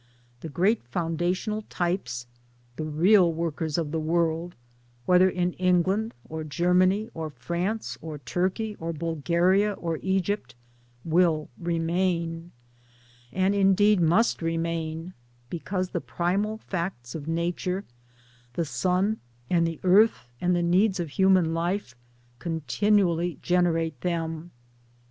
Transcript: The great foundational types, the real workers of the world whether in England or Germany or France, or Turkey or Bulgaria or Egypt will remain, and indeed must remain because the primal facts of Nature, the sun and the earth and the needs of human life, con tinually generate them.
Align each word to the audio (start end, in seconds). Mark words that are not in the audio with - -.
The 0.39 0.49
great 0.49 0.81
foundational 0.87 1.61
types, 1.69 2.25
the 2.75 2.85
real 2.85 3.31
workers 3.31 3.77
of 3.77 3.91
the 3.91 3.99
world 3.99 4.55
whether 5.05 5.29
in 5.29 5.53
England 5.53 6.15
or 6.27 6.43
Germany 6.43 7.11
or 7.13 7.29
France, 7.29 7.99
or 8.01 8.17
Turkey 8.17 8.75
or 8.79 8.93
Bulgaria 8.93 9.73
or 9.73 9.99
Egypt 10.01 10.55
will 11.05 11.49
remain, 11.55 12.51
and 13.31 13.53
indeed 13.53 14.01
must 14.01 14.41
remain 14.41 15.13
because 15.51 15.89
the 15.89 16.01
primal 16.01 16.57
facts 16.57 17.13
of 17.13 17.27
Nature, 17.27 17.83
the 18.53 18.65
sun 18.65 19.19
and 19.51 19.67
the 19.67 19.79
earth 19.83 20.31
and 20.41 20.55
the 20.55 20.63
needs 20.63 20.99
of 20.99 21.09
human 21.11 21.53
life, 21.53 21.95
con 22.39 22.61
tinually 22.67 23.39
generate 23.43 24.01
them. 24.01 24.49